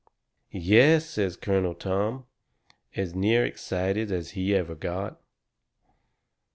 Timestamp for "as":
2.95-3.13, 4.11-4.31